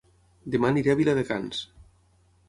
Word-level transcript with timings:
Dema 0.53 0.69
aniré 0.71 0.93
a 0.93 0.97
Viladecans 1.01 1.59